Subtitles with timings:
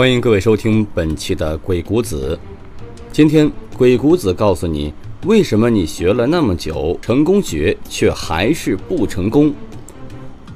[0.00, 2.34] 欢迎各位收听本期的《鬼谷子》。
[3.12, 4.94] 今天，鬼谷子告诉你，
[5.26, 9.52] 为什么你学了那么久成功学，却还是不成功。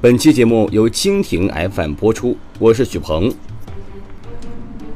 [0.01, 3.31] 本期节目由蜻蜓 FM 播出，我是许鹏。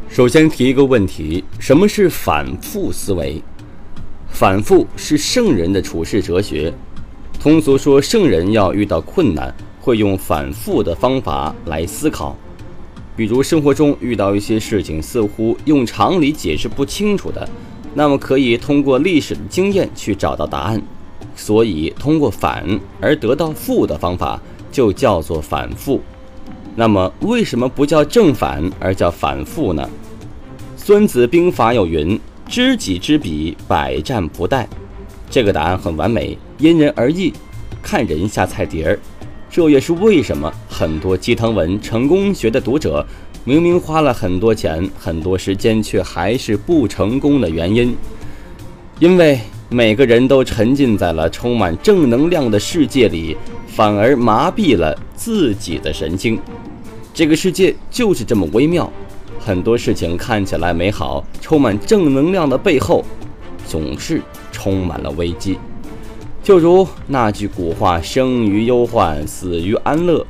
[0.10, 3.44] 首先提一个问题：什么是反复思维？
[4.30, 6.74] 反复是圣人的处世哲学。
[7.40, 12.36] 通俗说，圣人要遇到困难，会用反复的方法来思考。
[13.20, 17.46] 比如生活中遇到一些事情，似乎用常理解释不清楚的，
[17.94, 20.82] 那么可以通过历史的经验去找到答案。
[21.36, 22.66] 所以，通过反
[23.02, 24.42] 而得到复的方法，
[24.72, 26.00] 就叫做反复。
[26.78, 29.90] 那么，为什么不叫正反而叫反复呢？
[30.82, 34.66] 《孙子兵法》有云：“知己知彼，百战不殆。”
[35.30, 37.34] 这个答案很完美，因人而异，
[37.84, 39.00] 看人下菜碟儿。
[39.50, 43.04] 这也是为什么很多鸡汤文、成功学的读者，
[43.44, 47.96] 明明花了很多钱、很多时间，却还是不成功的原因。
[49.00, 49.40] 因为
[49.70, 53.36] 每个人都沉浸在了充满正能量的世界里，
[53.68, 56.40] 反而麻痹了自己的神经。
[57.12, 58.92] 这个世界就是这么微妙，
[59.40, 63.04] 很多事情看起来美好、充满正能量的背后，
[63.66, 65.58] 总是充满了危机。
[66.50, 70.26] 就如那句古话：“生于忧患，死于安乐。”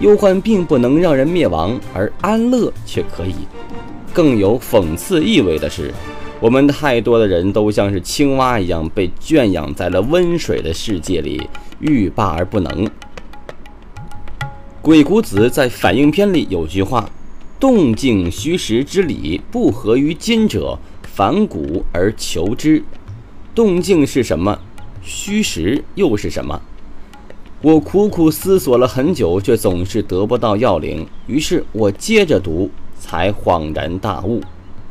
[0.00, 3.34] 忧患并不能让人灭亡，而安乐却可以。
[4.12, 5.90] 更有讽刺意味的是，
[6.40, 11.40] 我们太多的人都像是青蛙一样被圈养在了温水的世界里，
[11.80, 12.86] 欲罢而不能。
[14.82, 17.08] 鬼谷子在《反应篇》里有句话
[17.58, 22.84] ：“动静虚实之理，不合于今者，反古而求之。”
[23.56, 24.58] 动静是什么？
[25.02, 26.60] 虚实又是什么？
[27.60, 31.06] 我苦苦思索了很久，却总是得不到要领。
[31.26, 34.40] 于是我接着读，才恍然大悟：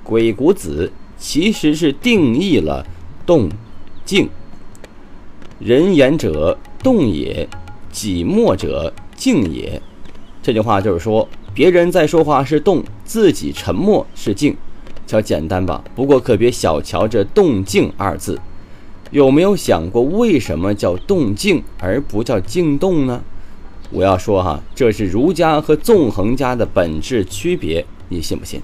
[0.03, 2.85] 鬼谷子其实是定义了
[3.25, 3.49] 动
[4.05, 4.29] 静。
[5.59, 7.47] 人言者动也，
[7.91, 9.81] 己默者静也。
[10.41, 14.55] 这句话就是说，别人在说话是动，自己沉默是静。
[15.05, 15.83] 瞧简单吧？
[15.93, 18.39] 不过可别小瞧这“动静”二字。
[19.11, 23.21] 有没有想过，为什么叫动静而不叫静动呢？
[23.91, 28.61] 我要说哈，这是儒家和纵横家的本质区别，你信不信？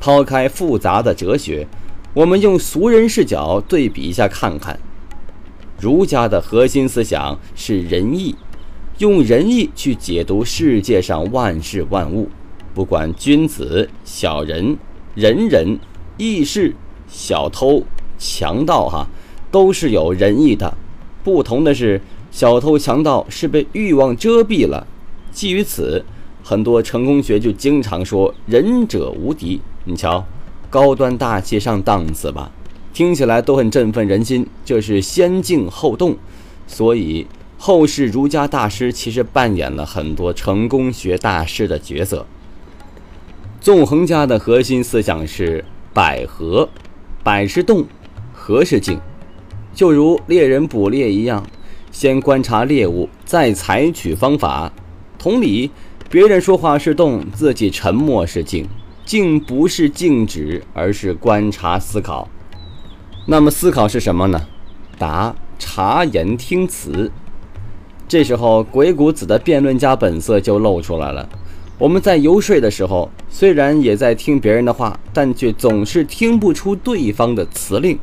[0.00, 1.68] 抛开复杂的哲学，
[2.14, 4.78] 我们用俗人视角对比一下看看。
[5.80, 8.34] 儒家的核心思想是仁义，
[8.98, 12.28] 用仁义去解读世界上万事万物，
[12.74, 14.76] 不管君子、小人、
[15.14, 15.78] 仁人、
[16.16, 16.74] 义士、
[17.06, 17.84] 小偷、
[18.18, 19.06] 强盗，哈。
[19.50, 20.76] 都是有仁义的，
[21.24, 22.00] 不同的是，
[22.30, 24.86] 小偷强盗是被欲望遮蔽了。
[25.32, 26.04] 基于此，
[26.42, 29.60] 很多成功学就经常说“仁者无敌”。
[29.84, 30.24] 你瞧，
[30.68, 32.50] 高端大气上档次吧，
[32.92, 34.46] 听起来都很振奋人心。
[34.64, 36.16] 这是先静后动，
[36.66, 37.26] 所以
[37.56, 42.26] 后世儒家大师其实扮演了很多成功学大师的角色。
[43.60, 46.68] 纵横家的核心思想是百合，
[47.24, 47.86] 百是动，
[48.32, 49.00] 和是静。
[49.78, 51.46] 就如猎人捕猎一样，
[51.92, 54.72] 先观察猎物，再采取方法。
[55.20, 55.70] 同理，
[56.10, 58.66] 别人说话是动，自己沉默是静。
[59.04, 62.28] 静不是静止，而是观察思考。
[63.28, 64.48] 那么思考是什么呢？
[64.98, 67.12] 答：察言听辞。
[68.08, 71.28] 这时候，鬼谷子的辩论家本色就露出来了。
[71.78, 77.96] 我们在游说的时候，虽然也在听别人的话，但却总是听不出对方的辞令。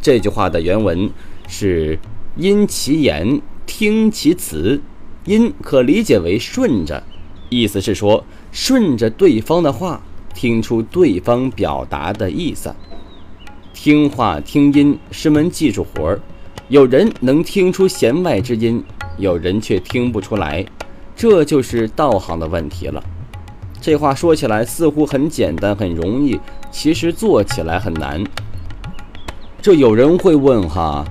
[0.00, 1.10] 这句话的原文
[1.46, 1.98] 是
[2.36, 4.80] “因其言听其辞
[5.26, 7.02] ”，“因”可理解为顺着，
[7.48, 10.00] 意思是说顺着对方的话，
[10.34, 12.74] 听出对方表达的意思。
[13.74, 16.20] 听话听音是门技术活儿，
[16.68, 18.82] 有人能听出弦外之音，
[19.18, 20.64] 有人却听不出来，
[21.14, 23.02] 这就是道行的问题了。
[23.80, 26.38] 这话说起来似乎很简单很容易，
[26.70, 28.22] 其实做起来很难。
[29.62, 31.04] 这有人会问哈，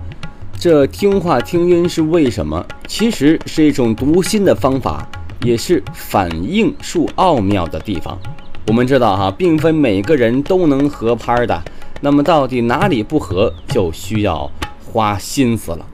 [0.58, 2.66] 这听话听音是为什么？
[2.88, 5.08] 其实是一种读心的方法，
[5.44, 8.18] 也是反应术奥妙的地方。
[8.66, 11.62] 我们知道哈，并非每个人都能合拍的，
[12.02, 14.50] 那么到底哪里不合，就需要
[14.84, 15.86] 花心思了。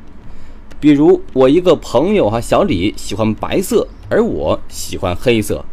[0.79, 5.65] 比如我一个朋友哈，小李喜欢白色，而我喜欢黑色。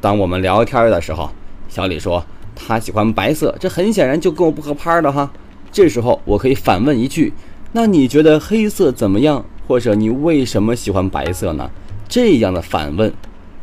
[0.00, 1.28] 当我们聊天的时候，
[1.68, 2.24] 小李说
[2.54, 5.28] 他喜欢白色，这很显然就跟我不合拍的哈。
[5.72, 7.32] 这时候我可以反问一句
[7.72, 9.44] ：“那你觉得黑色怎么样？
[9.68, 11.70] 或者你为什么喜欢白色呢？”
[12.08, 13.12] 这样的反问，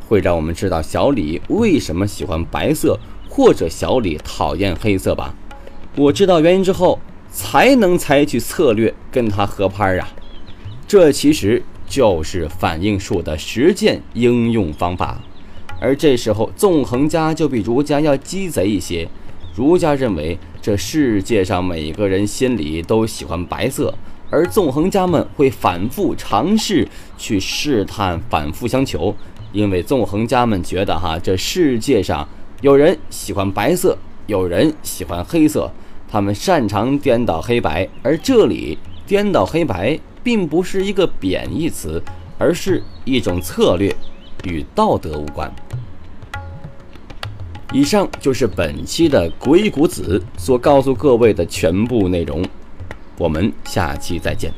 [0.07, 2.97] 会让我们知道小李为什么喜欢白色，
[3.29, 5.35] 或者小李讨厌黑色吧？
[5.97, 6.99] 我知道原因之后，
[7.29, 10.07] 才能采取策略跟他合拍啊。
[10.87, 15.19] 这其实就是反应术的实践应用方法。
[15.81, 19.09] 而这时候，纵横家就比儒家要鸡贼一些。
[19.53, 20.37] 儒家认为
[20.67, 23.93] 这世界上每个人心里都喜欢白色，
[24.29, 26.85] 而纵横家们会反复尝试
[27.17, 29.15] 去试探，反复相求，
[29.53, 32.27] 因为纵横家们觉得哈，这世界上
[32.59, 35.71] 有人喜欢白色，有人喜欢黑色，
[36.05, 42.03] 他们擅长颠倒黑白，而这里颠倒黑白并不是一个贬义词，
[42.37, 43.95] 而是一种策略，
[44.43, 45.49] 与道德无关。
[47.73, 52.43] 以上就是本期的《鬼谷子》所告诉各位的全部内容，
[53.17, 54.53] 我们下期再见。